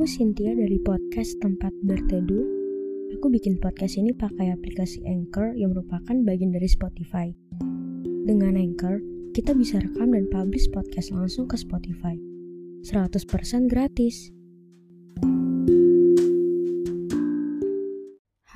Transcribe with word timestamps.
Aku 0.00 0.08
Cynthia 0.08 0.56
dari 0.56 0.80
podcast 0.80 1.36
Tempat 1.44 1.76
Berteduh. 1.84 2.48
Aku 3.20 3.28
bikin 3.28 3.60
podcast 3.60 4.00
ini 4.00 4.16
pakai 4.16 4.48
aplikasi 4.48 5.04
Anchor 5.04 5.52
yang 5.52 5.76
merupakan 5.76 6.16
bagian 6.24 6.56
dari 6.56 6.64
Spotify. 6.72 7.28
Dengan 8.24 8.56
Anchor, 8.56 8.96
kita 9.36 9.52
bisa 9.52 9.76
rekam 9.76 10.16
dan 10.16 10.24
publish 10.32 10.72
podcast 10.72 11.12
langsung 11.12 11.44
ke 11.44 11.60
Spotify. 11.60 12.16
100% 12.80 13.68
gratis. 13.68 14.32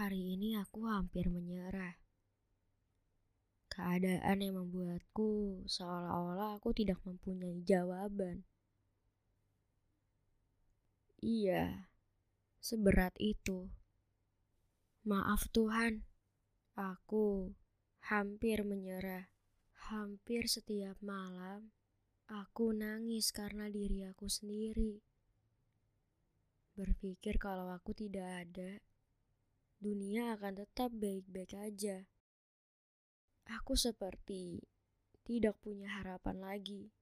Hari 0.00 0.40
ini 0.40 0.56
aku 0.56 0.88
hampir 0.88 1.28
menyerah. 1.28 2.00
Keadaan 3.68 4.40
yang 4.40 4.64
membuatku 4.64 5.60
seolah-olah 5.68 6.56
aku 6.56 6.72
tidak 6.72 7.04
mempunyai 7.04 7.60
jawaban. 7.68 8.48
Iya, 11.24 11.88
seberat 12.60 13.16
itu. 13.16 13.72
Maaf 15.08 15.48
Tuhan, 15.48 16.04
aku 16.76 17.56
hampir 18.12 18.60
menyerah. 18.60 19.32
Hampir 19.88 20.52
setiap 20.52 21.00
malam, 21.00 21.72
aku 22.28 22.76
nangis 22.76 23.32
karena 23.32 23.72
diri 23.72 24.04
aku 24.04 24.28
sendiri. 24.28 25.00
Berpikir 26.76 27.40
kalau 27.40 27.72
aku 27.72 27.96
tidak 27.96 28.44
ada, 28.44 28.84
dunia 29.80 30.36
akan 30.36 30.60
tetap 30.60 30.92
baik-baik 30.92 31.56
aja. 31.56 32.04
Aku 33.48 33.80
seperti 33.80 34.60
tidak 35.24 35.56
punya 35.64 35.88
harapan 35.88 36.36
lagi. 36.44 36.92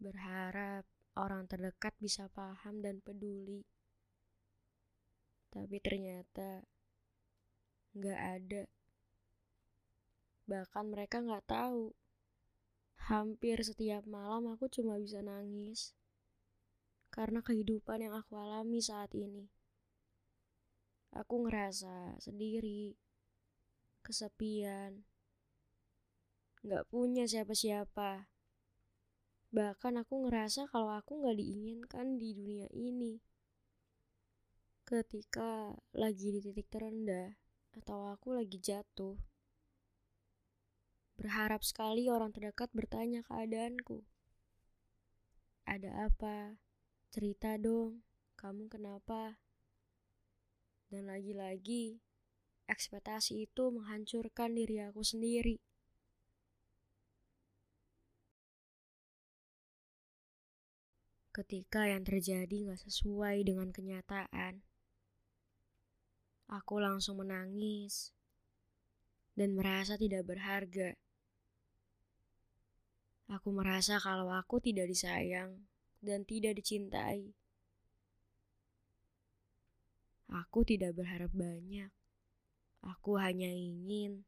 Berharap 0.00 0.88
orang 1.18 1.50
terdekat 1.50 1.92
bisa 1.98 2.30
paham 2.30 2.78
dan 2.78 3.02
peduli. 3.02 3.66
Tapi 5.50 5.76
ternyata 5.82 6.62
nggak 7.98 8.20
ada. 8.38 8.62
Bahkan 10.46 10.84
mereka 10.86 11.18
nggak 11.18 11.50
tahu. 11.50 11.90
Hampir 13.10 13.58
setiap 13.66 14.06
malam 14.06 14.46
aku 14.54 14.70
cuma 14.70 14.94
bisa 15.02 15.18
nangis. 15.18 15.98
Karena 17.10 17.42
kehidupan 17.42 18.04
yang 18.04 18.14
aku 18.14 18.38
alami 18.38 18.78
saat 18.78 19.10
ini. 19.18 19.50
Aku 21.16 21.40
ngerasa 21.40 22.20
sendiri, 22.20 22.92
kesepian, 24.04 25.08
nggak 26.60 26.84
punya 26.92 27.24
siapa-siapa. 27.24 28.28
Bahkan 29.48 30.04
aku 30.04 30.28
ngerasa 30.28 30.68
kalau 30.68 30.92
aku 30.92 31.24
gak 31.24 31.40
diinginkan 31.40 32.20
di 32.20 32.36
dunia 32.36 32.68
ini. 32.76 33.16
Ketika 34.84 35.72
lagi 35.96 36.36
di 36.36 36.40
titik 36.44 36.68
terendah 36.68 37.32
atau 37.76 38.12
aku 38.12 38.36
lagi 38.36 38.60
jatuh. 38.60 39.16
Berharap 41.16 41.64
sekali 41.64 42.06
orang 42.12 42.30
terdekat 42.30 42.70
bertanya 42.76 43.24
keadaanku. 43.24 44.04
Ada 45.64 46.08
apa? 46.08 46.62
Cerita 47.08 47.56
dong, 47.56 48.04
kamu 48.36 48.68
kenapa? 48.68 49.40
Dan 50.88 51.08
lagi-lagi, 51.08 52.00
ekspektasi 52.68 53.48
itu 53.48 53.72
menghancurkan 53.72 54.56
diri 54.56 54.80
aku 54.84 55.04
sendiri. 55.04 55.60
Ketika 61.38 61.86
yang 61.86 62.02
terjadi 62.02 62.74
gak 62.74 62.82
sesuai 62.82 63.46
dengan 63.46 63.70
kenyataan. 63.70 64.58
Aku 66.50 66.82
langsung 66.82 67.22
menangis 67.22 68.10
dan 69.38 69.54
merasa 69.54 69.94
tidak 69.94 70.26
berharga. 70.26 70.98
Aku 73.30 73.54
merasa 73.54 74.02
kalau 74.02 74.34
aku 74.34 74.58
tidak 74.58 74.90
disayang 74.90 75.62
dan 76.02 76.26
tidak 76.26 76.58
dicintai. 76.58 77.30
Aku 80.26 80.66
tidak 80.66 80.98
berharap 80.98 81.30
banyak. 81.30 81.94
Aku 82.82 83.14
hanya 83.14 83.46
ingin 83.46 84.26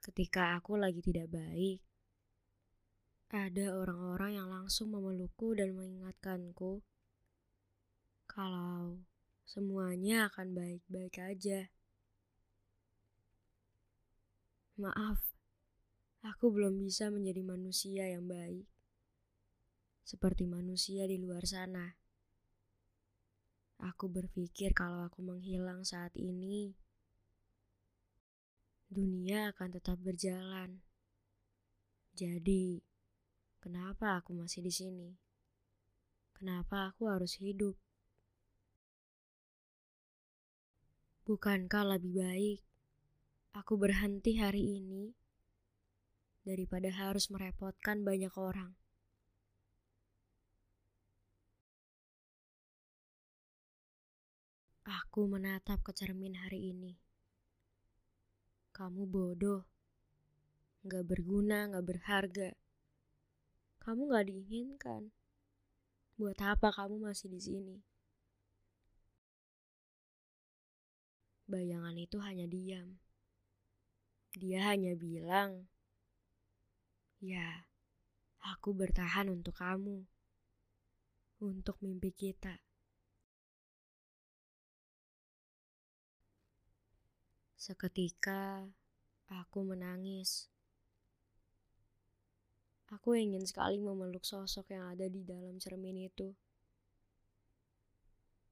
ketika 0.00 0.56
aku 0.56 0.80
lagi 0.80 1.04
tidak 1.04 1.28
baik, 1.28 1.84
ada 3.32 3.72
orang-orang 3.72 4.36
yang 4.36 4.48
langsung 4.52 4.92
memelukku 4.92 5.56
dan 5.56 5.72
mengingatkanku 5.72 6.84
kalau 8.28 9.00
semuanya 9.48 10.28
akan 10.28 10.52
baik-baik 10.52 11.16
aja. 11.16 11.72
Maaf, 14.76 15.24
aku 16.20 16.52
belum 16.52 16.76
bisa 16.76 17.08
menjadi 17.08 17.40
manusia 17.40 18.04
yang 18.04 18.28
baik 18.28 18.68
seperti 20.04 20.44
manusia 20.44 21.08
di 21.08 21.16
luar 21.16 21.48
sana. 21.48 21.88
Aku 23.80 24.12
berpikir 24.12 24.76
kalau 24.76 25.08
aku 25.08 25.24
menghilang 25.24 25.88
saat 25.88 26.12
ini, 26.20 26.76
dunia 28.92 29.56
akan 29.56 29.68
tetap 29.72 29.98
berjalan. 30.04 30.84
Jadi, 32.12 32.91
Kenapa 33.62 34.18
aku 34.18 34.34
masih 34.34 34.58
di 34.58 34.74
sini? 34.74 35.14
Kenapa 36.34 36.90
aku 36.90 37.06
harus 37.06 37.38
hidup? 37.38 37.78
Bukankah 41.22 41.94
lebih 41.94 42.18
baik 42.18 42.60
aku 43.54 43.78
berhenti 43.78 44.42
hari 44.42 44.82
ini 44.82 45.14
daripada 46.42 46.90
harus 46.90 47.30
merepotkan 47.30 48.02
banyak 48.02 48.34
orang? 48.34 48.74
Aku 54.82 55.30
menatap 55.30 55.86
ke 55.86 55.94
cermin 55.94 56.34
hari 56.34 56.74
ini. 56.74 56.98
Kamu 58.74 59.06
bodoh, 59.06 59.62
gak 60.82 61.06
berguna, 61.06 61.70
gak 61.70 61.86
berharga 61.86 62.50
kamu 63.82 64.14
gak 64.14 64.30
diinginkan. 64.30 65.10
Buat 66.14 66.38
apa 66.38 66.70
kamu 66.70 67.02
masih 67.02 67.26
di 67.34 67.40
sini? 67.42 67.76
Bayangan 71.50 71.98
itu 71.98 72.22
hanya 72.22 72.46
diam. 72.46 73.02
Dia 74.38 74.70
hanya 74.70 74.94
bilang, 74.94 75.66
"Ya, 77.18 77.66
aku 78.40 78.70
bertahan 78.70 79.28
untuk 79.28 79.58
kamu, 79.58 80.06
untuk 81.42 81.76
mimpi 81.82 82.14
kita." 82.14 82.62
Seketika 87.58 88.70
aku 89.26 89.66
menangis 89.66 90.46
Aku 92.92 93.16
ingin 93.16 93.40
sekali 93.48 93.80
memeluk 93.80 94.20
sosok 94.20 94.68
yang 94.76 94.92
ada 94.92 95.08
di 95.08 95.24
dalam 95.24 95.56
cermin 95.56 95.96
itu. 95.96 96.36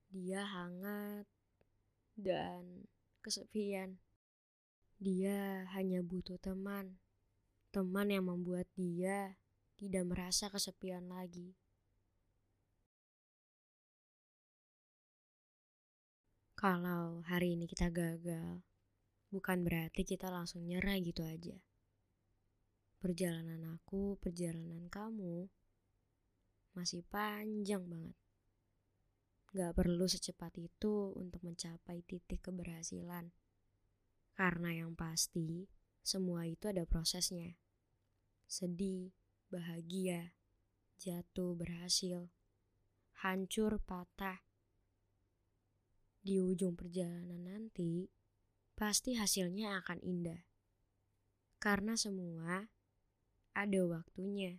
Dia 0.08 0.48
hangat 0.48 1.28
dan 2.16 2.88
kesepian. 3.20 4.00
Dia 4.96 5.68
hanya 5.76 6.00
butuh 6.00 6.40
teman, 6.40 6.96
teman 7.68 8.08
yang 8.08 8.32
membuat 8.32 8.64
dia 8.72 9.36
tidak 9.76 10.08
merasa 10.08 10.48
kesepian 10.48 11.12
lagi. 11.12 11.52
Kalau 16.56 17.20
hari 17.28 17.60
ini 17.60 17.68
kita 17.68 17.92
gagal, 17.92 18.64
bukan 19.28 19.64
berarti 19.64 20.04
kita 20.04 20.32
langsung 20.32 20.64
nyerah 20.64 20.96
gitu 21.00 21.24
aja 21.24 21.60
perjalanan 23.00 23.80
aku, 23.80 24.20
perjalanan 24.20 24.86
kamu 24.92 25.48
masih 26.76 27.00
panjang 27.08 27.82
banget. 27.88 28.16
Gak 29.50 29.74
perlu 29.74 30.06
secepat 30.06 30.54
itu 30.62 31.10
untuk 31.18 31.42
mencapai 31.42 32.06
titik 32.06 32.38
keberhasilan. 32.44 33.34
Karena 34.38 34.70
yang 34.70 34.94
pasti, 34.94 35.66
semua 36.06 36.46
itu 36.46 36.70
ada 36.70 36.86
prosesnya. 36.86 37.58
Sedih, 38.46 39.10
bahagia, 39.50 40.38
jatuh, 41.00 41.58
berhasil, 41.58 42.30
hancur, 43.26 43.82
patah. 43.82 44.46
Di 46.22 46.38
ujung 46.38 46.78
perjalanan 46.78 47.42
nanti, 47.42 48.06
pasti 48.78 49.18
hasilnya 49.18 49.82
akan 49.82 49.98
indah. 50.04 50.46
Karena 51.58 51.98
semua 51.98 52.70
ada 53.54 53.80
waktunya. 53.86 54.58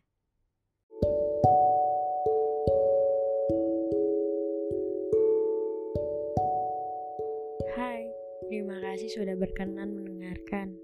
Hai, 7.72 8.04
terima 8.52 8.78
kasih 8.84 9.10
sudah 9.16 9.36
berkenan 9.40 9.96
mendengarkan. 9.96 10.76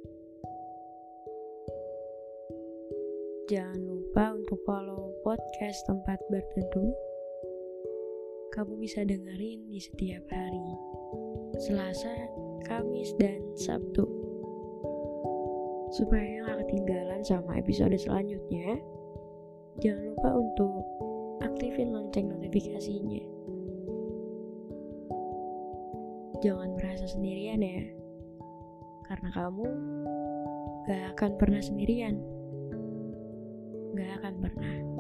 Jangan 3.48 3.80
lupa 3.80 4.36
untuk 4.36 4.60
follow 4.68 5.16
podcast 5.24 5.80
tempat 5.88 6.20
berteduh. 6.28 6.92
Kamu 8.52 8.76
bisa 8.80 9.08
dengerin 9.08 9.72
di 9.72 9.80
setiap 9.80 10.24
hari. 10.28 10.68
Selasa, 11.64 12.12
Kamis, 12.68 13.16
dan 13.16 13.40
Sabtu. 13.56 14.27
Supaya 15.92 16.44
nggak 16.44 16.68
ketinggalan 16.68 17.22
sama 17.24 17.58
episode 17.58 17.96
selanjutnya, 17.96 18.78
jangan 19.80 20.14
lupa 20.14 20.30
untuk 20.36 20.84
aktifin 21.42 21.96
lonceng 21.96 22.28
notifikasinya. 22.28 23.24
Jangan 26.44 26.70
merasa 26.78 27.10
sendirian 27.10 27.66
ya, 27.66 27.82
karena 29.10 29.30
kamu 29.34 29.68
gak 30.86 31.04
akan 31.18 31.32
pernah 31.40 31.62
sendirian 31.64 32.22
gak 33.98 34.22
akan 34.22 34.36
pernah. 34.44 34.97